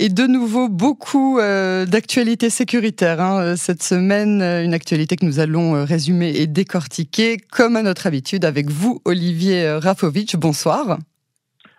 [0.00, 3.20] Et de nouveau, beaucoup euh, d'actualités sécuritaires.
[3.20, 7.82] Hein, euh, cette semaine, euh, une actualité que nous allons résumer et décortiquer, comme à
[7.82, 10.36] notre habitude, avec vous, Olivier Rafovitch.
[10.36, 10.98] Bonsoir.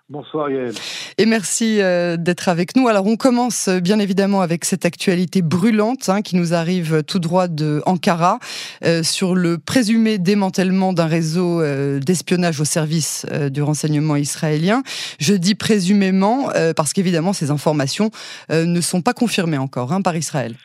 [0.09, 0.73] Bonsoir Yael.
[1.19, 2.87] Et merci euh, d'être avec nous.
[2.87, 7.19] Alors on commence euh, bien évidemment avec cette actualité brûlante hein, qui nous arrive tout
[7.19, 8.39] droit de Ankara
[8.83, 11.61] euh, sur le présumé démantèlement d'un réseau
[11.99, 14.81] d'espionnage au service du renseignement israélien.
[15.19, 18.09] Je dis présumément parce qu'évidemment ces informations
[18.49, 20.55] ne sont pas confirmées encore hein, par Israël.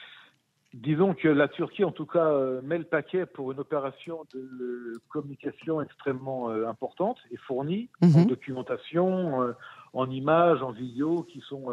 [0.75, 5.01] Disons que la Turquie, en tout cas, euh, met le paquet pour une opération de
[5.09, 8.27] communication extrêmement euh, importante et fournie en mhm.
[8.27, 9.53] documentation, euh,
[9.93, 11.67] en images, en vidéos qui sont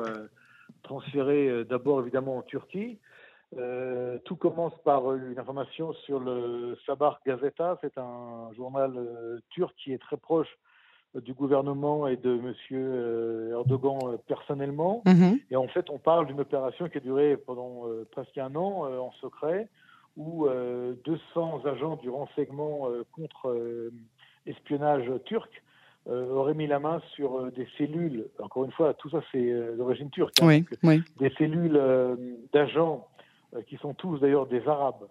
[0.84, 3.00] transférées d'abord évidemment en Turquie.
[4.26, 8.94] tout commence par une information sur le Sabah Gazeta, c'est un journal
[9.50, 10.60] turc qui est très proche
[11.20, 12.54] du gouvernement et de M.
[12.72, 15.04] Euh, Erdogan euh, personnellement.
[15.06, 15.40] Mhm.
[15.50, 18.86] Et en fait, on parle d'une opération qui a duré pendant euh, presque un an
[18.86, 19.68] en secret,
[20.18, 20.46] où
[21.06, 23.90] 200 agents du renseignement contre
[24.46, 25.64] espionnage turc
[26.06, 28.28] auraient mis la main sur des cellules.
[28.40, 30.34] Encore une fois, tout ça c'est d'origine turque.
[30.42, 30.64] Hein,
[31.18, 31.80] des cellules
[32.52, 33.08] d'agents
[33.68, 35.08] qui sont tous d'ailleurs des Arabes.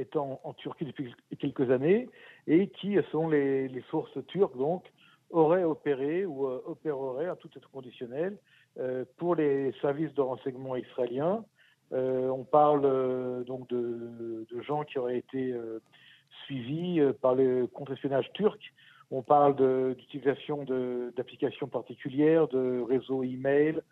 [0.00, 2.08] étant en Turquie depuis quelques années
[2.48, 4.82] et qui sont les, les sources turques donc
[5.32, 8.36] aurait opéré ou euh, opérerait à tout être conditionnel
[8.78, 11.44] euh, pour les services de renseignement israéliens.
[11.92, 15.54] Euh, on parle donc de, de, gens qui auraient été
[16.44, 18.72] suivis par le contre-espionnage turc.
[19.10, 19.56] On parle
[19.96, 20.64] d'utilisation
[21.14, 23.82] d'applications particulières, de réseaux e-mail,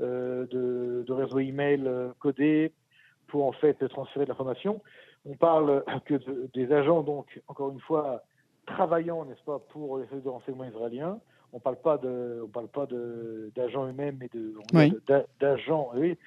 [0.00, 2.72] de, de réseaux e-mail codés
[3.28, 4.82] pour en fait transférer de l'information.
[5.24, 6.14] On parle que
[6.54, 8.24] des agents, donc encore une fois,
[8.66, 11.18] travaillant, n'est-ce pas, pour les services de renseignement israéliens.
[11.52, 14.54] On parle pas de, on parle pas de d'agents eux-mêmes, mais de
[15.38, 15.90] d'agents.
[15.94, 16.18] Oui,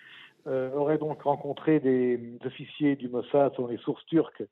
[0.47, 4.43] euh, auraient donc rencontré des officiers du Mossad, selon les sources turques,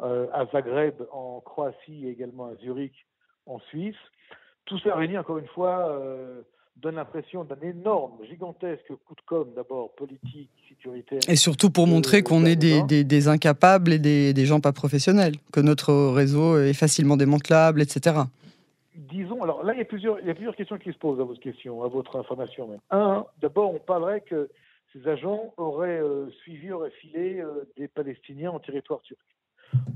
[0.00, 3.06] euh, à Zagreb en Croatie et également à Zurich
[3.44, 3.96] en Suisse.
[4.64, 6.40] Tout ça réuni encore une fois euh,
[6.76, 11.20] donne l'impression d'un énorme, gigantesque coup de com' d'abord politique, sécuritaire.
[11.28, 15.34] Et surtout pour montrer qu'on est des, des, incapables et des, des, gens pas professionnels,
[15.52, 18.20] que notre réseau est facilement démantelable, etc.
[18.94, 21.20] Disons, alors là, il y a plusieurs, il y a plusieurs questions qui se posent
[21.20, 22.80] à votre question, à votre information même.
[22.90, 24.48] Un, d'abord, on parlerait que
[24.92, 29.20] ces agents auraient euh, suivi, auraient filé euh, des Palestiniens en territoire turc.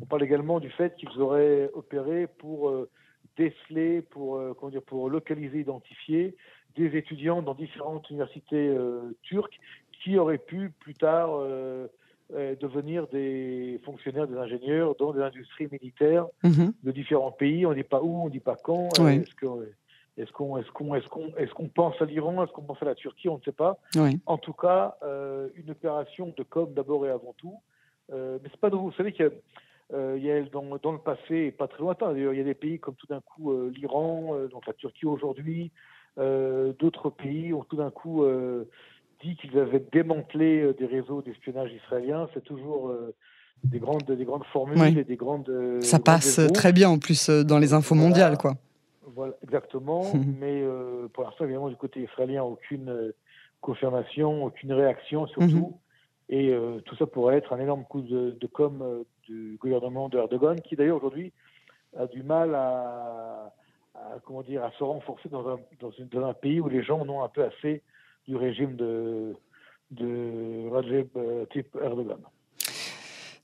[0.02, 2.90] On parle également du fait qu'ils auraient opéré pour euh,
[3.36, 6.36] déceler, pour, comment dire, pour localiser, identifier
[6.76, 9.58] des étudiants dans différentes universités euh, turques
[10.02, 11.86] qui auraient pu plus tard euh,
[12.34, 16.72] euh, devenir des fonctionnaires, des ingénieurs dans des industries militaires mhm.
[16.82, 17.66] de différents pays.
[17.66, 18.88] On ne dit pas où, on ne dit pas quand.
[18.98, 19.62] Est-ce qu'on
[20.16, 22.44] est-ce qu'on est qu'on est qu'on est qu'on pense à l'Iran?
[22.44, 23.28] Est-ce qu'on pense à la Turquie?
[23.28, 23.78] On ne sait pas.
[24.26, 24.96] En tout cas,
[25.54, 27.58] une opération de com d'abord et avant tout.
[28.10, 28.90] mais c'est pas nouveau.
[28.90, 29.30] Vous savez qu'il
[29.94, 32.96] y a, dans, dans, le passé, pas très lointain, il y a des pays comme
[32.96, 38.24] tout d'un coup l'Iran, donc la Turquie aujourd'hui, euh, d'autres pays ont tout d'un coup
[38.24, 38.68] euh,
[39.22, 42.28] dit qu'ils avaient démantelé euh, des réseaux d'espionnage israéliens.
[42.34, 42.92] C'est toujours
[43.64, 45.50] des grandes, des grandes formules et des grandes.
[45.80, 48.54] Ça passe très bien en plus dans les infos mondiales, quoi.
[49.14, 50.04] Voilà, exactement.
[50.40, 50.64] mais
[51.12, 53.12] pour l'instant, évidemment, du côté israélien, aucune
[53.60, 55.46] confirmation, aucune réaction surtout.
[55.46, 55.72] Mhm.
[56.32, 56.54] Et
[56.84, 60.76] tout ça pourrait être un énorme coup de, de com du gouvernement de Erdogan, qui
[60.76, 61.32] d'ailleurs aujourd'hui
[61.96, 63.52] a du mal à,
[63.94, 66.82] à, comment dire, à se renforcer dans un, dans, une, dans un pays où les
[66.82, 67.82] gens en ont un peu assez
[68.26, 69.34] du régime de,
[69.90, 71.44] de Recep euh,
[71.82, 72.18] Erdogan.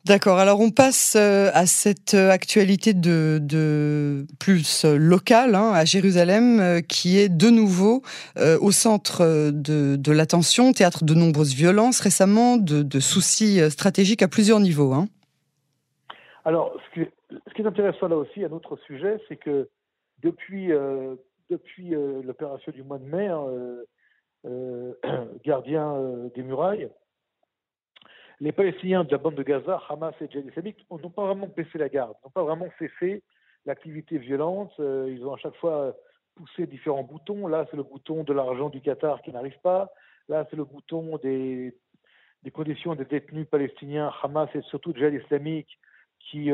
[0.05, 0.39] D'accord.
[0.39, 6.81] Alors on passe euh, à cette actualité de, de plus locale hein, à Jérusalem, euh,
[6.81, 8.03] qui est de nouveau
[8.61, 14.29] au centre de, de l'attention, théâtre de nombreuses violences récemment, de, de soucis stratégiques à
[14.29, 14.93] plusieurs niveaux.
[14.93, 15.09] Hein.
[16.45, 17.11] Alors, ce qui,
[17.49, 19.69] ce qui est intéressant là aussi, un autre sujet, c'est que
[20.23, 21.17] depuis, euh,
[21.51, 23.47] depuis euh, l'opération du mois de mai, hein,
[24.47, 24.95] euh,
[25.45, 26.91] gardien des murailles,
[28.41, 31.79] les Palestiniens de la bande de Gaza, Hamas et Djihad islamique, n'ont pas vraiment baissé
[31.79, 33.23] la garde, n'ont pas vraiment cessé
[33.65, 34.73] l'activité violente.
[34.79, 35.97] ils ont à chaque fois
[36.35, 37.47] poussé différents boutons.
[37.47, 39.91] Là, c'est le bouton de l'argent du Qatar qui n'arrive pas.
[40.29, 41.75] Là, c'est le bouton des,
[42.43, 45.79] des, conditions des détenus palestiniens, Hamas et surtout Djihad islamique,
[46.21, 46.51] qui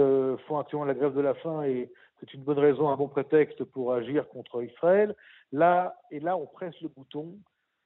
[0.47, 1.91] font actuellement la grève de la faim et
[2.23, 5.15] c'est une bonne raison, un bon prétexte pour agir contre Israël.
[5.51, 7.35] Là, et là, on presse le bouton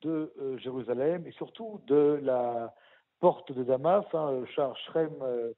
[0.03, 2.75] de euh, Jérusalem et surtout de la
[3.19, 5.53] porte de Damas, hein, Char Shrem euh,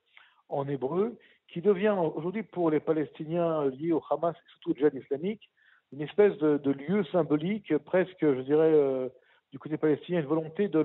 [0.49, 4.95] en hébreu, qui devient aujourd'hui pour les Palestiniens liés au Hamas et surtout au djihad
[4.95, 5.51] islamique
[5.93, 9.09] une espèce de, lieu symbolique, presque, je dirais, euh,
[9.53, 10.81] du côté palestinien une volonté de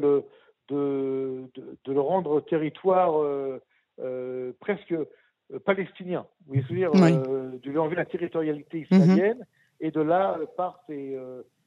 [0.69, 3.61] le, rendre territoire euh,
[3.99, 4.95] euh, presque
[5.65, 6.25] palestinien.
[6.47, 9.01] Vous voyez dire, de lui enlever la territorialité mhm.
[9.01, 9.45] israélienne,
[9.81, 11.17] et de là partent et,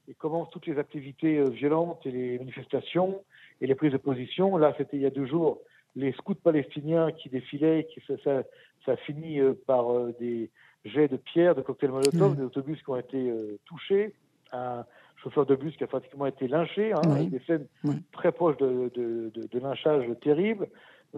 [0.08, 3.20] et, commencent toutes les activités violentes et les manifestations
[3.60, 4.56] et les prises de position.
[4.56, 5.60] Là, c'était il y a deux jours
[5.94, 8.42] les scouts palestiniens qui défilaient, qui, ça,
[8.84, 9.86] ça, a fini par
[10.20, 10.50] des
[10.84, 12.36] jets de pierres, de cocktails Molotov, mm.
[12.36, 13.32] des autobus qui ont été
[13.64, 14.12] touchés,
[14.52, 14.84] un
[15.22, 17.66] chauffeur de bus qui a pratiquement été lynché, hein, avec des scènes
[18.12, 20.68] très proches de, de, de, lynchage terrible.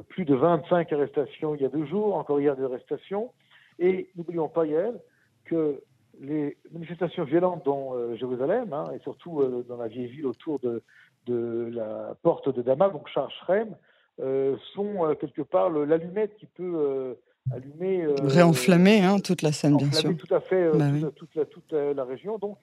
[0.09, 3.33] Plus de 25 arrestations il y a deux jours, encore hier des arrestations.
[3.79, 5.01] Et n'oublions pas, Yael,
[5.45, 5.81] que
[6.21, 10.59] les manifestations violentes dans euh, Jérusalem, hein, et surtout euh, dans la vieille ville autour
[10.59, 10.83] de,
[11.27, 13.77] de la porte de Damas, donc Charchrem,
[14.21, 17.17] euh, sont quelque part l'allumette qui peut
[17.53, 18.05] allumer.
[18.21, 20.17] Réenflammer hein, toute la scène, bien sûr.
[20.17, 22.37] Tout à fait bah toute, la, toute la région.
[22.39, 22.59] Donc,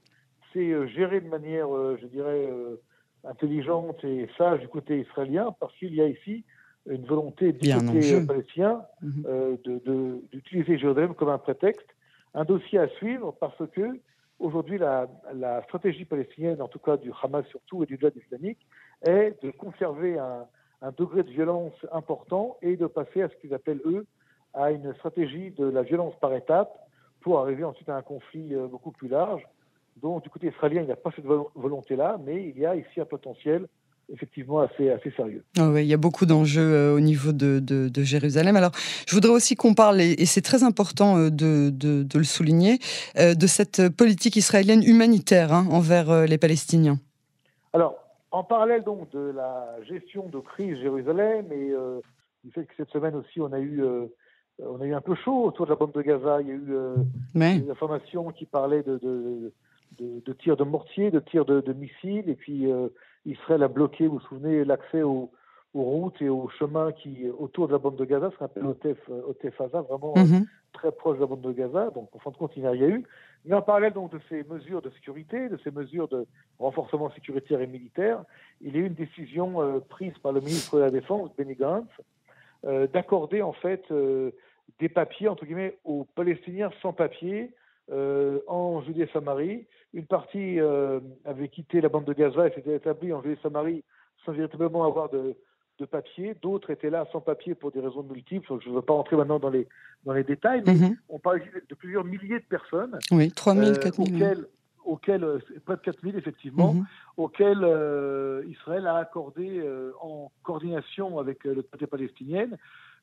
[0.52, 1.70] c'est géré de manière,
[2.02, 2.50] je dirais,
[3.24, 6.44] intelligente et sage du côté israélien, parce qu'il y a ici
[6.88, 9.58] une volonté du côté palestinien mhm.
[10.32, 11.88] d'utiliser Jérusalem comme un prétexte,
[12.34, 14.00] un dossier à suivre, parce que
[14.40, 15.08] aujourd'hui la,
[15.64, 18.60] stratégie palestinienne, en tout cas du Hamas surtout et du djihad islamique,
[19.02, 20.46] est de conserver un,
[20.82, 24.06] un degré de violence important et de passer à ce qu'ils appellent eux
[24.54, 26.78] à une stratégie de la violence par étapes
[27.22, 29.44] pour arriver ensuite à un conflit beaucoup plus large.
[30.02, 33.00] Donc, du côté israélien, il n'y a pas cette volonté-là, mais il y a ici
[33.00, 33.68] un potentiel
[34.14, 35.44] effectivement assez, assez sérieux.
[35.58, 38.56] Ah oui, il y a beaucoup d'enjeux euh, au niveau de, de, Jérusalem.
[38.56, 38.72] Alors,
[39.08, 42.80] je voudrais aussi qu'on parle, et, c'est très important euh, de, de, le souligner,
[43.18, 46.98] euh, de cette politique israélienne humanitaire hein, envers les Palestiniens.
[47.74, 47.96] Alors,
[48.32, 51.74] en parallèle donc de la gestion de crise Jérusalem et
[52.44, 53.82] du fait que cette semaine aussi on a eu
[54.60, 56.42] on a eu un peu chaud autour de la bande de Gaza.
[56.42, 59.54] Il y a eu des informations qui parlaient de, de,
[60.40, 62.90] tirs de mortier, de tirs de, missiles, et puis euh,
[63.26, 65.32] Israël a bloqué, vous vous souvenez, l'accès aux,
[65.74, 68.98] routes et aux chemins qui autour de la bande de Gaza, ce qu'on appelle Otef,
[69.10, 70.46] euh, vraiment mhm.
[70.72, 71.90] très proche de la bande de Gaza.
[71.90, 73.04] Donc, en fin de compte, il n'y a rien eu.
[73.44, 76.26] Mais en parallèle donc de ces mesures de sécurité, de ces mesures de
[76.60, 78.24] renforcement sécuritaire et militaire,
[78.62, 81.56] il y a eu une décision euh, prise par le ministre de la Défense, Benny
[81.56, 81.90] Gantz,
[82.94, 83.84] d'accorder en fait
[84.80, 87.54] des papiers entre guillemets aux Palestiniens sans papiers euh,
[87.92, 89.68] en Judée-Samarie.
[89.94, 93.84] Une partie euh, avait quitté la bande de Gaza et s'était établie en Judée-Samarie
[94.26, 95.36] sans véritablement avoir de,
[95.80, 96.36] de papier.
[96.42, 98.52] D'autres étaient là sans papier pour des raisons multiples.
[98.62, 99.68] Je ne veux pas entrer maintenant dans les,
[100.04, 100.98] dans les détails, mais mhm.
[101.10, 103.00] on parle de plusieurs milliers de personnes.
[103.12, 104.08] Oui, 3 000, 4 000.
[104.08, 104.46] Auxquelles,
[104.84, 106.86] auxquelles, près de 4 000 effectivement, mhm.
[107.18, 109.64] auxquelles euh, Israël a accordé
[110.02, 112.50] en coordination avec le côté palestinien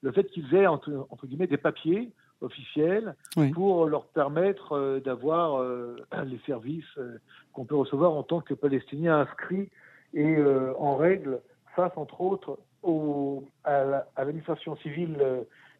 [0.02, 2.10] le fait qu'ils aient entre, entre, guillemets des papiers
[2.42, 3.14] officiels
[3.54, 5.96] pour leur permettre euh, d'avoir euh,
[6.26, 7.18] les services euh,
[7.52, 9.68] qu'on peut recevoir en tant que Palestiniens inscrits
[10.14, 10.36] et
[10.78, 11.40] en règle
[11.74, 15.16] face, entre autres, au, à l'administration civile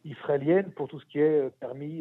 [0.07, 2.01] israélienne pour tout ce qui est permis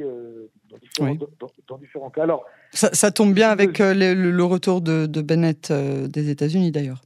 [0.69, 1.27] dans, différents,
[1.67, 2.23] dans, différents, cas.
[2.23, 7.01] Alors, ça, tombe bien avec le, retour de, de Bennett des États-Unis, d'ailleurs.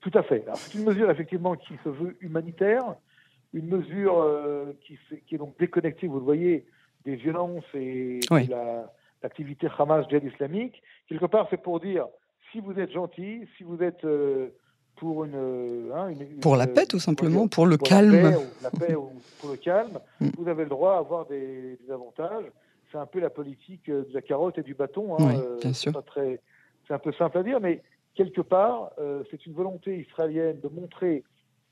[0.00, 0.44] Tout à fait.
[0.54, 2.94] C'est une mesure effectivement qui se veut humanitaire,
[3.52, 6.66] une mesure euh, qui, qui, est donc déconnectée, vous le voyez,
[7.04, 8.84] des violences et de
[9.22, 10.82] l'activité Hamas djihad islamique.
[11.08, 12.06] Quelque part, c'est pour dire,
[12.52, 14.48] si vous êtes gentil, si vous êtes euh,
[14.96, 16.12] pour une, hein,
[16.42, 18.36] Pour la paix, tout simplement, pour, le calme.
[18.62, 20.28] La paix, ou, pour le calme, mm.
[20.36, 22.44] vous avez le droit à avoir des, avantages.
[22.90, 25.16] C'est un peu la politique euh, de la carotte et du bâton.
[25.18, 25.92] Hein, bien sûr.
[26.86, 27.82] C'est un peu simple à dire, mais
[28.14, 28.92] quelque part,
[29.30, 31.22] c'est une volonté israélienne de montrer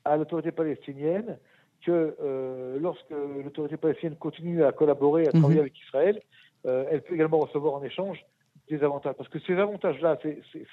[0.05, 1.37] à l'autorité palestinienne
[1.85, 3.11] que euh, lorsque
[3.43, 5.61] l'autorité palestinienne continue à collaborer, à travailler mhm.
[5.61, 6.21] avec Israël,
[6.65, 8.23] euh, elle peut également recevoir en échange
[8.69, 9.15] des avantages.
[9.17, 10.17] Parce que ces avantages-là,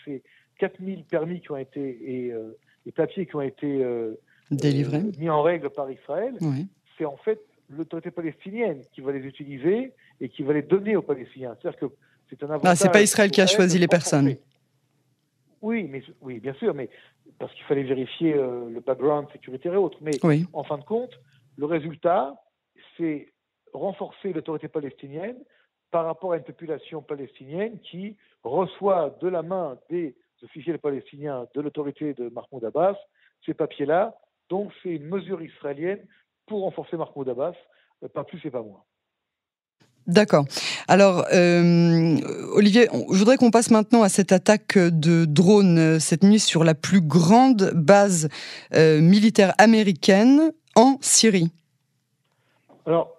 [0.04, 0.22] c'est
[0.58, 2.56] 4000 permis qui ont été et, euh,
[2.94, 3.82] papiers qui ont été
[4.50, 6.34] délivrés, mis en règle par Israël.
[6.98, 11.02] C'est en fait l'autorité palestinienne qui va les utiliser et qui va les donner aux
[11.02, 11.56] Palestiniens.
[11.60, 11.86] C'est-à-dire que
[12.28, 12.70] c'est un avantage.
[12.72, 14.36] Ah, c'est pas Israël qui a choisi les personnes.
[15.62, 16.90] Oui, mais oui, bien sûr, mais
[17.38, 19.98] parce qu'il fallait vérifier euh, le background sécuritaire et autres.
[20.00, 20.12] Mais
[20.52, 21.12] en fin de compte,
[21.56, 22.34] le résultat,
[22.96, 23.32] c'est
[23.72, 25.36] renforcer l'autorité palestinienne
[25.90, 31.60] par rapport à une population palestinienne qui reçoit de la main des officiels palestiniens de
[31.60, 32.96] l'autorité de Mahmoud Abbas
[33.44, 34.16] ces papiers-là.
[34.48, 36.06] Donc c'est une mesure israélienne
[36.46, 37.54] pour renforcer Mahmoud Abbas,
[38.02, 38.82] euh, pas plus et pas moins.
[40.06, 40.44] D'accord.
[40.86, 42.16] Alors, euh,
[42.54, 46.62] Olivier, je voudrais qu'on passe maintenant à cette attaque de drones euh, cette nuit sur
[46.62, 48.28] la plus grande base
[48.74, 51.50] euh, militaire américaine en Syrie.
[52.84, 53.16] Alors,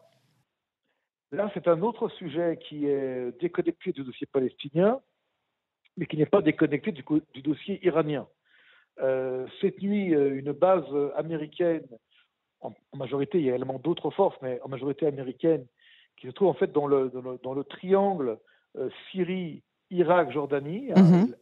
[1.31, 4.99] là, c'est un autre sujet qui est déconnecté du dossier palestinien,
[5.97, 8.27] mais qui n'est pas déconnecté du, du, dossier iranien.
[9.59, 11.81] cette nuit, une base américaine,
[12.61, 15.65] en, majorité, il y a également d'autres forces, mais en majorité américaine,
[16.17, 17.11] qui se trouve en fait dans le,
[17.43, 18.37] dans le, triangle
[19.11, 20.89] Syrie, Irak, Jordanie.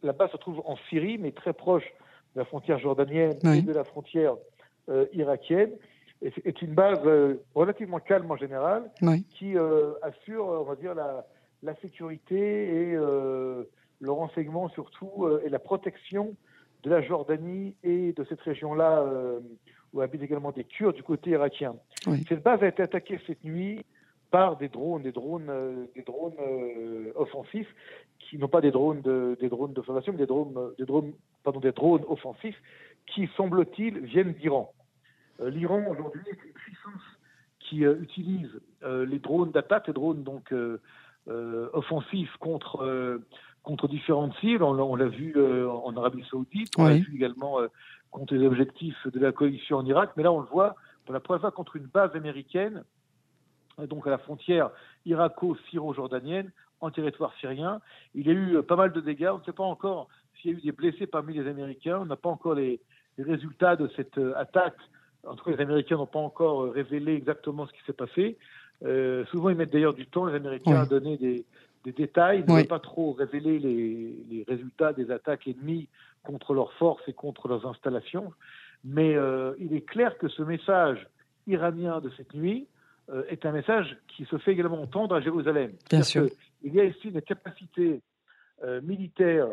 [0.02, 1.84] La base se trouve en Syrie, mais très proche
[2.34, 4.34] de la frontière jordanienne et de la frontière
[5.12, 5.70] irakienne.
[6.22, 8.90] Est une base euh, relativement calme en général,
[9.36, 11.26] qui euh, assure, on va dire, la,
[11.62, 13.64] la sécurité et euh,
[14.00, 16.34] le renseignement surtout et la protection
[16.82, 19.04] de la Jordanie et de cette région-là
[19.92, 21.74] où habitent également des Kurdes du côté irakien.
[22.28, 23.84] Cette base a été attaquée cette nuit
[24.34, 26.34] par des drones, des drones, des drones
[27.14, 27.72] offensifs
[28.18, 31.12] qui n'ont pas des drones de, des drones d'observation, mais des drones, des drones,
[31.44, 32.60] pardon, des drones offensifs
[33.06, 34.72] qui, semble-t-il, viennent d'Iran.
[35.40, 37.02] Euh, L'Iran aujourd'hui est une puissance
[37.60, 38.50] qui euh, utilise
[38.82, 40.52] euh, les drones d'attaque, les drones donc
[41.72, 43.20] offensifs contre
[43.62, 44.64] contre différentes cibles.
[44.64, 47.58] On, l'a vu en Arabie Saoudite, on l'a vu également
[48.10, 50.74] contre les objectifs de la coalition en Irak, mais là on le voit
[51.04, 52.82] pour la première fois contre une base américaine,
[53.78, 54.70] donc à la frontière
[55.06, 56.50] irako-syro-jordanienne,
[56.80, 57.80] en territoire syrien.
[58.14, 59.30] Il y a eu pas mal de dégâts.
[59.32, 60.08] On ne sait pas encore
[60.40, 61.98] s'il y a eu des blessés parmi les Américains.
[62.00, 62.80] On n'a pas encore les,
[63.16, 64.76] les résultats de cette attaque
[65.26, 68.36] en tout cas, les Américains n'ont pas encore euh, révélé exactement ce qui s'est passé.
[68.84, 71.44] Euh, souvent, ils mettent d'ailleurs du temps, les Américains, à donner des,
[71.84, 72.44] détails.
[72.48, 75.88] Ils ne pas trop révéler les, résultats des attaques ennemies
[76.22, 78.32] contre leurs forces et contre leurs installations.
[78.84, 81.06] Mais euh, il est clair que ce message
[81.46, 82.66] iranien de cette nuit
[83.28, 85.72] est un message qui se fait également entendre à Jérusalem.
[85.90, 86.26] Bien sûr.
[86.62, 88.00] Il y a ici une capacité
[88.82, 89.48] militaire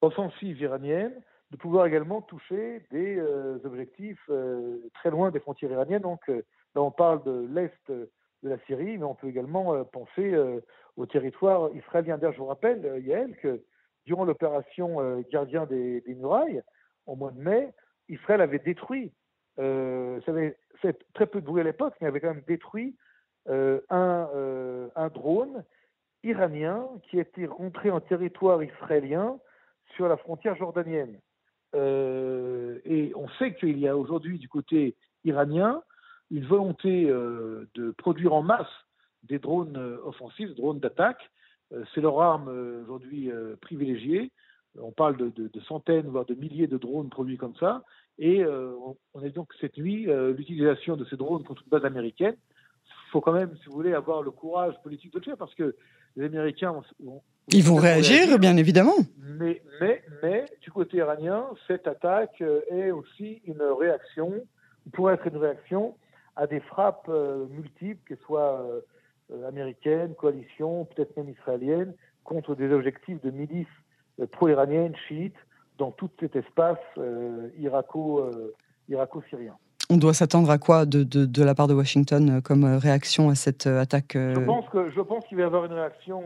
[0.00, 1.12] offensive iranienne
[1.50, 6.02] de pouvoir également toucher des euh, objectifs euh, très loin des frontières iraniennes.
[6.02, 6.42] Donc euh,
[6.74, 10.32] là, on parle de l'Est de la Syrie, mais on peut également penser
[10.96, 12.16] au territoire israélien.
[12.18, 13.64] D'ailleurs, je vous rappelle, Yael, que
[14.06, 16.62] durant l'opération Gardien des, Murailles,
[17.06, 17.74] au mois de mai,
[18.08, 19.10] Israël avait détruit,
[19.58, 22.96] ça avait fait très peu de bruit à l'époque, mais avait quand même détruit
[23.46, 25.64] un, un drone
[26.22, 29.38] iranien qui était rentré en territoire israélien
[29.96, 31.18] sur la frontière jordanienne.
[31.74, 35.82] Euh, et on sait qu'il y a aujourd'hui du côté iranien
[36.30, 38.66] une volonté euh, de produire en masse
[39.24, 41.30] des drones euh, offensifs, drones d'attaque.
[41.94, 42.48] c'est leur arme
[42.82, 44.32] aujourd'hui privilégiée.
[44.80, 47.82] On parle de, centaines, voire de milliers de drones produits comme ça.
[48.18, 50.06] Et on, a donc cette nuit
[50.36, 52.34] l'utilisation de ces drones contre une base américaine.
[52.86, 55.54] Il faut quand même, si vous voulez, avoir le courage politique de le faire parce
[55.54, 55.76] que
[56.16, 57.22] les Américains ont,
[57.52, 58.96] ils vont réagir, bien évidemment.
[59.38, 64.34] Mais, mais, mais, du côté iranien, cette attaque euh, est aussi une réaction,
[64.92, 65.94] pourrait être une réaction
[66.36, 68.66] à des frappes euh, multiples, qu'elles soient
[69.32, 73.66] euh, américaines, coalitions, peut-être même israéliennes, contre des objectifs de milices
[74.32, 75.36] pro-iraniennes, chiites,
[75.78, 76.78] dans tout cet espace
[78.88, 79.56] irako-syrien.
[79.90, 83.30] On doit s'attendre à quoi de, de, la part de Washington euh, comme euh, réaction
[83.30, 86.24] à cette euh, attaque Je pense que je pense qu'il va y avoir une réaction,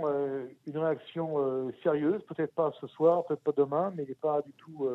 [0.66, 4.52] une réaction sérieuse, peut-être pas ce soir, peut-être pas demain, mais il n'est pas du
[4.52, 4.88] tout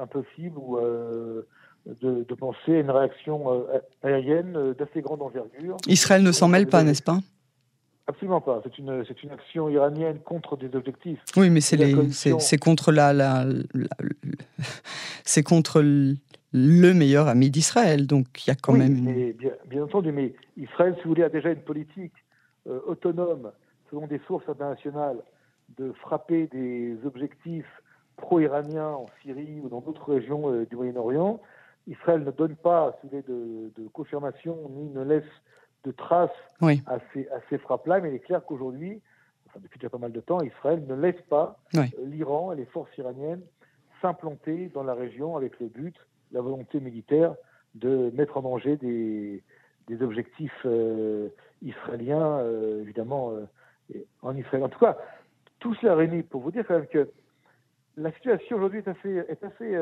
[0.00, 3.64] impossible ou de, de, penser à une réaction
[4.02, 5.76] aérienne d'assez grande envergure.
[5.86, 7.18] Israël ne s'en mêle pas, n'est-ce pas?
[8.08, 8.62] Absolument pas.
[8.64, 11.20] C'est une, c'est une action iranienne contre des objectifs.
[11.36, 13.44] Oui, mais c'est, les, c'est, contre la, la,
[15.24, 18.06] c'est contre le meilleur ami d'Israël.
[18.06, 18.96] Donc il y a quand même.
[18.96, 19.32] Une...
[19.66, 22.14] bien, entendu, mais Israël, si vous voulez, a déjà une politique
[22.66, 23.52] euh, autonome,
[23.90, 25.18] selon des sources internationales,
[25.76, 27.82] de frapper des objectifs
[28.16, 31.40] pro-iraniens en Syrie ou dans d'autres régions euh, du Moyen-Orient.
[31.86, 35.24] Israël ne donne pas si vous de, de, confirmation ni ne laisse
[35.88, 36.30] de traces
[36.60, 39.00] à ces, à ces frappes-là, mais il est clair qu'aujourd'hui,
[39.46, 41.58] enfin, depuis déjà pas mal de temps, Israël ne laisse pas
[42.04, 43.42] l'Iran et les forces iraniennes
[44.02, 45.96] s'implanter dans la région avec le but
[46.32, 47.34] la volonté militaire
[47.74, 49.42] de mettre en danger des,
[49.86, 51.28] des objectifs euh,
[51.62, 54.62] israéliens, euh, évidemment, euh, en Israël.
[54.62, 54.98] En tout cas,
[55.58, 57.08] tout cela réuni pour vous dire quand même que
[57.96, 59.74] la situation aujourd'hui est assez, est assez,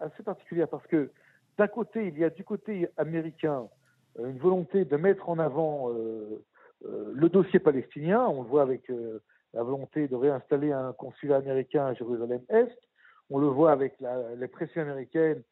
[0.00, 1.10] assez particulière parce que
[1.58, 3.68] d'un côté, il y a du côté américain
[4.18, 5.90] une volonté de mettre en avant
[6.84, 8.26] le dossier palestinien.
[8.26, 8.90] On le voit avec
[9.54, 12.78] la volonté de réinstaller un consulat américain à Jérusalem-Est.
[13.30, 13.94] On le voit avec
[14.36, 15.42] les pressions américaines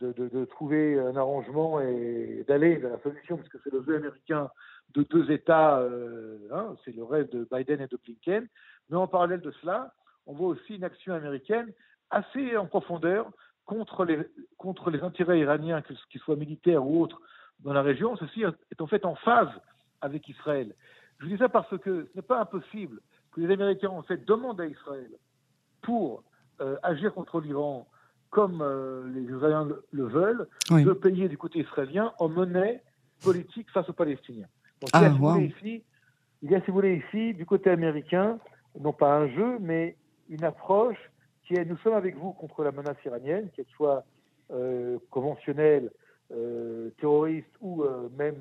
[0.00, 4.50] de, trouver un arrangement et d'aller vers la solution, parce que c'est le vœu américain
[4.94, 8.48] de deux États, euh, hein, c'est le rêve de Biden et de Blinken.
[8.88, 9.92] Mais en parallèle de cela,
[10.26, 11.72] on voit aussi une action américaine
[12.10, 13.30] assez en profondeur
[13.66, 17.20] contre les intérêts iraniens, qu'ils soient militaires ou autres,
[17.64, 18.16] dans la région.
[18.16, 19.50] Ceci est en fait en phase
[20.00, 20.74] avec Israël.
[21.18, 23.00] Je dis ça parce que ce n'est pas impossible
[23.32, 25.10] que les Américains en fait demandent à Israël
[25.82, 26.22] pour
[26.60, 27.86] euh, agir contre l'Iran
[28.30, 28.64] comme
[29.12, 32.80] les Israéliens le, veulent, de payer du côté israélien en monnaie
[33.22, 34.46] politique face aux Palestiniens.
[34.80, 35.82] Donc il, y a, ah, ici,
[36.42, 38.38] il y a, si vous voulez, ici, du côté américain,
[38.78, 39.96] non pas un jeu, mais
[40.28, 41.10] une approche
[41.44, 44.04] qui est nous sommes avec vous contre la menace iranienne, qu'elle soit
[44.52, 45.90] euh, conventionnelle,
[46.32, 48.36] euh, terroriste ou euh, même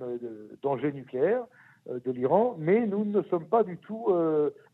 [0.61, 1.43] danger nucléaire
[1.89, 4.13] de l'Iran, mais nous ne sommes pas du tout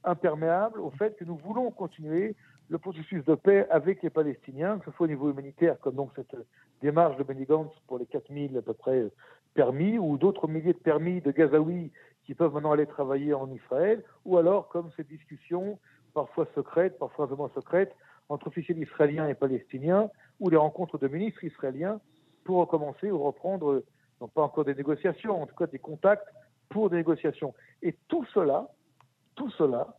[0.04, 2.36] imperméables au fait que nous voulons continuer
[2.70, 6.12] le processus de paix avec les Palestiniens, que ce soit au niveau humanitaire, comme donc
[6.16, 6.36] cette
[6.82, 9.06] démarche de Benny Gantz pour les 4000 à peu près
[9.54, 11.92] permis, ou d'autres milliers de permis de Gazaouis
[12.26, 15.78] qui peuvent maintenant aller travailler en Israël, ou alors comme ces discussions,
[16.14, 17.96] parfois secrètes, parfois vraiment secrètes,
[18.30, 22.02] entre officiels israéliens et palestiniens, ou les rencontres de ministres israéliens
[22.46, 23.84] pour recommencer ou reprendre,
[24.22, 26.28] non pas encore des négociations, en tout cas des contacts
[26.70, 27.54] pour des négociations.
[27.82, 28.70] Et tout cela,
[29.36, 29.98] tout cela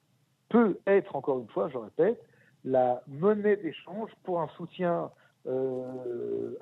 [0.49, 2.19] peut être, encore une fois, je répète,
[2.65, 5.11] la monnaie d'échange pour un soutien
[5.47, 6.57] euh,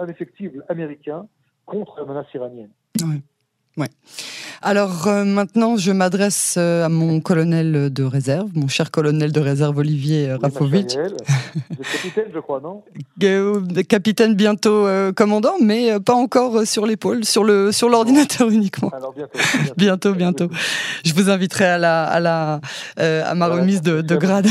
[0.69, 1.29] américain
[1.65, 2.71] contre la menace iranienne.
[3.77, 3.87] Oui.
[4.67, 9.39] Alors euh, maintenant, je m'adresse euh, à mon colonel de réserve, mon cher colonel de
[9.39, 10.95] réserve Olivier oui, Rafovitch.
[11.93, 12.83] capitaine, je crois, non?
[13.87, 18.89] Capitaine bientôt commandant, mais pas encore sur l'épaule, sur le sur l'ordinateur uniquement.
[18.97, 19.39] Alors bientôt.
[19.77, 20.49] Bientôt, bientôt.
[21.05, 22.61] Je vous inviterai à la à la
[22.97, 24.49] à ma remise de, de grade.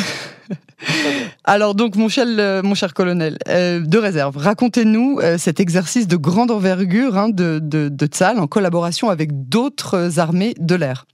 [1.46, 6.08] Alors donc mon cher, euh, mon cher colonel, euh, de réserve, racontez-nous euh, cet exercice
[6.08, 11.06] de grande envergure hein, de, de, de en collaboration avec d'autres armées de l'air.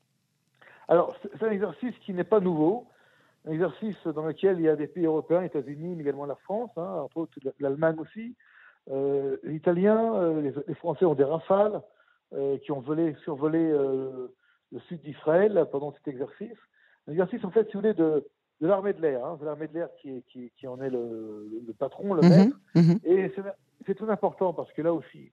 [0.87, 2.85] Alors c'est un exercice qui n'est pas nouveau,
[3.47, 6.35] un exercice dans lequel il y a des pays européens, les États-Unis, mais également la
[6.35, 8.35] France, hein, entre autres l'Allemagne aussi.
[8.87, 10.31] les Italiens,
[10.67, 11.81] les, Français ont des rafales
[12.63, 16.57] qui ont volé, survolé le sud d'Israël pendant cet exercice.
[17.07, 18.27] Un exercice en fait, si vous voulez, de
[18.61, 21.49] de l'armée de l'air, hein, de l'armée de l'air qui, qui, qui, en est le,
[21.65, 22.57] le patron, le mhm, maître.
[22.75, 22.99] Mhm.
[23.05, 23.31] Et
[23.85, 25.31] c'est tout important parce que là aussi,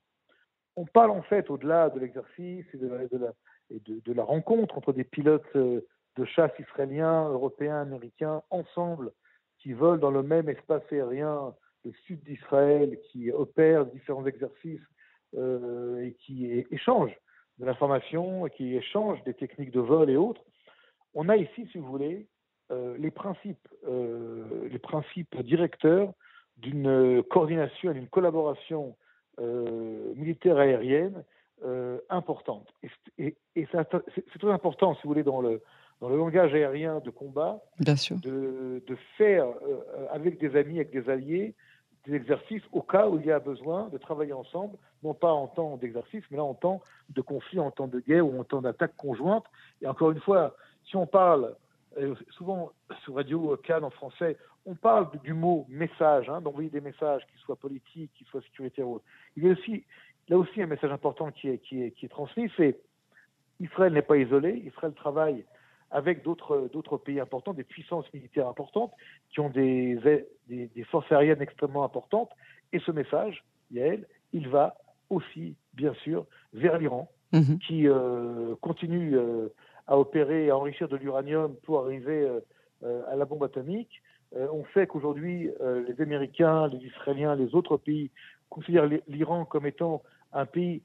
[0.76, 3.32] on parle en fait au-delà de l'exercice et, de la, de, la,
[3.70, 5.80] et de, de la, rencontre entre des pilotes euh,
[6.16, 9.12] de chasse israéliens, européens, américains, ensemble,
[9.58, 14.80] qui volent dans le même espace aérien, le sud d'Israël, qui opèrent différents exercices
[15.36, 17.18] euh, et qui échangent
[17.58, 20.42] de l'information, qui échangent des techniques de vol et autres.
[21.14, 22.28] On a ici, si vous voulez,
[22.70, 26.12] les, principes, euh, les principes directeurs
[26.58, 28.96] d'une coordination et d'une collaboration
[29.40, 31.22] euh, militaire aérienne
[32.10, 32.68] importante.
[33.18, 35.62] Et, c'est très important, si vous voulez, dans le,
[36.00, 37.62] dans le langage aérien de combat,
[38.18, 39.46] De, de, faire
[40.10, 41.54] avec des amis, avec des alliés,
[42.06, 45.46] des exercices au cas où il y a besoin de travailler ensemble, non pas en
[45.46, 48.62] temps d'exercice, mais là en temps de conflit, en temps de guerre ou en temps
[48.62, 49.44] d'attaque conjointe.
[49.82, 51.54] Et encore une fois, si on parle
[52.30, 52.72] souvent
[53.04, 57.40] sur Radio Cannes en français, on parle du mot message, hein, d'envoyer des messages, qu'ils
[57.40, 58.86] soient politiques, qu'ils soient sécuritaires.
[59.36, 59.84] Il y a aussi,
[60.28, 62.78] là aussi un message important qui est, qui est, qui est transmis, c'est
[63.60, 65.44] Israël n'est pas isolé, Israël travaille
[65.90, 68.92] avec d'autres pays importants, des puissances militaires importantes,
[69.30, 69.96] qui ont des,
[70.48, 72.30] des, des, forces aériennes extrêmement importantes.
[72.72, 74.74] Et ce message, Yael, il va
[75.10, 77.58] aussi, bien sûr, vers l'Iran, mm-hmm.
[77.58, 79.48] qui euh, continue euh,
[79.86, 82.40] à opérer, à enrichir de l'uranium pour arriver euh,
[82.84, 84.02] euh, à la bombe atomique.
[84.36, 85.50] Euh, on sait qu'aujourd'hui,
[85.88, 88.10] les Américains, les Israéliens, les autres pays
[88.50, 90.82] considèrent l'Iran comme étant un pays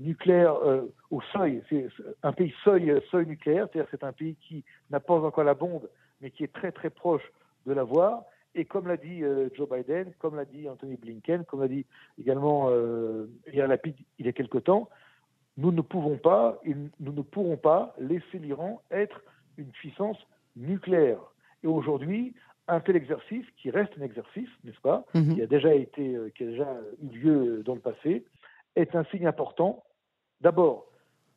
[0.00, 0.56] nucléaire
[1.10, 1.88] au seuil, c'est
[2.22, 5.88] un pays seuil, seuil nucléaire, c'est-à-dire c'est un pays qui n'a pas encore la bombe,
[6.20, 7.32] mais qui est très très proche
[7.66, 8.22] de l'avoir.
[8.54, 9.22] Et comme l'a dit
[9.56, 11.84] Joe Biden, comme l'a dit Anthony Blinken, comme l'a dit
[12.20, 12.70] également
[13.52, 14.88] Yair Lapid il y a quelque temps,
[15.56, 19.22] nous ne pouvons pas, et nous ne pourrons pas laisser l'Iran être
[19.56, 20.18] une puissance
[20.56, 21.20] nucléaire.
[21.62, 22.34] Et aujourd'hui,
[22.66, 25.34] un tel exercice, qui reste un exercice, n'est-ce pas, mhm.
[25.34, 28.24] qui a déjà été, euh, qui a déjà eu lieu dans le passé,
[28.74, 29.84] est un signe important.
[30.40, 30.90] D'abord,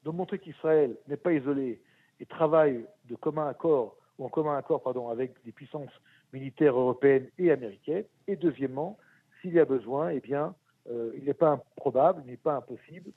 [0.03, 1.81] de montrer qu'Israël n'est pas isolé
[2.19, 5.91] et travaille de commun accord ou en commun accord pardon, avec des puissances
[6.33, 8.05] militaires européennes et américaines.
[8.27, 8.97] Et deuxièmement,
[9.41, 10.55] s'il y a besoin, eh bien,
[10.89, 13.11] euh, il n'est pas improbable, il n'est pas impossible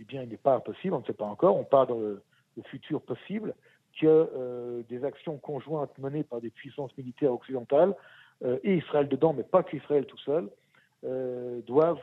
[0.00, 2.22] eh bien, il n'est pas impossible, on ne sait pas encore, on parle dans le,
[2.66, 3.54] futur possible,
[4.00, 7.94] que euh, des actions conjointes menées par des puissances militaires occidentales,
[8.44, 10.48] euh, et Israël dedans, mais pas qu'Israël tout seul,
[11.04, 11.98] euh, doivent,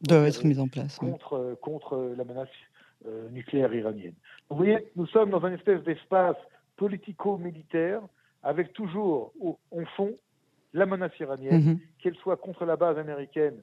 [0.00, 2.48] doivent être mises en place contre, contre la menace
[3.30, 4.14] nucléaire iranienne.
[4.48, 6.36] Vous voyez, nous sommes dans un espèce d'espace
[6.76, 8.00] politico-militaire,
[8.42, 9.58] avec toujours au,
[9.96, 10.14] fond
[10.72, 11.78] la menace iranienne, mm-hmm.
[11.98, 13.60] qu'elle soit contre la base américaine,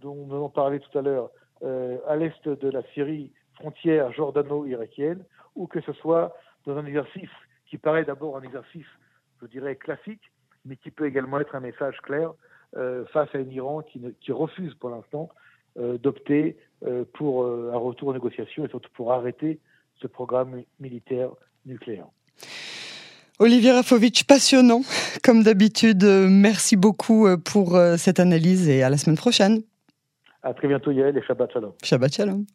[0.00, 1.30] dont nous avons parlé tout à l'heure,
[1.62, 6.34] à l'est de la Syrie, frontière jordano-irakienne, ou que ce soit
[6.66, 7.30] dans un exercice
[7.66, 8.86] qui paraît d'abord un exercice,
[9.40, 10.32] je dirais, classique,
[10.64, 12.32] mais qui peut également être un message clair
[13.12, 15.28] face à un Iran qui, refuse pour l'instant
[15.76, 16.56] d'opter
[17.14, 19.58] pour un retour aux négociations et surtout pour arrêter
[20.00, 21.30] ce programme militaire
[21.66, 22.06] nucléaire.
[23.38, 24.82] Olivier Rafovitch, passionnant,
[25.24, 26.04] comme d'habitude.
[26.04, 29.62] Merci beaucoup pour cette analyse et à la semaine prochaine.
[30.42, 31.72] À très bientôt, Yael, et Shabbat Shalom.
[31.82, 32.46] Shabbat Shalom.